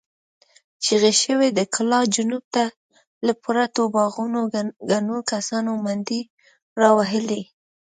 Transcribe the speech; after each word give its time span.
چيغې 0.83 1.13
شوې، 1.23 1.47
د 1.57 1.59
کلا 1.75 1.99
جنوب 2.15 2.43
ته 2.55 2.63
له 3.25 3.33
پرتو 3.43 3.81
باغونو 3.93 4.41
ګڼو 4.91 5.19
کسانو 5.31 5.71
منډې 5.83 6.21
را 6.81 6.89
وهلې. 6.97 7.41